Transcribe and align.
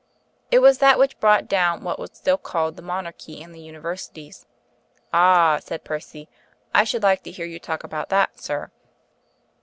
It 0.49 0.63
was 0.63 0.79
that 0.79 0.97
which 0.97 1.19
brought 1.19 1.47
down 1.47 1.83
what 1.83 1.99
was 1.99 2.09
still 2.13 2.39
called 2.39 2.75
the 2.75 2.81
Monarchy 2.81 3.39
and 3.43 3.53
the 3.53 3.59
Universities." 3.61 4.47
"Ah," 5.13 5.59
said 5.61 5.83
Percy. 5.83 6.27
"I 6.73 6.83
should 6.85 7.03
like 7.03 7.21
to 7.21 7.29
hear 7.29 7.45
you 7.45 7.59
talk 7.59 7.83
about 7.83 8.09
that, 8.09 8.39
sir." 8.39 8.71